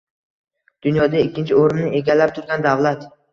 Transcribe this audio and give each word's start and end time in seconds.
dunyoda 0.85 1.19
ikkinchi 1.25 1.59
o‘rinni 1.65 1.93
egallab 2.01 2.35
turgan 2.39 2.67
davlat. 2.69 3.07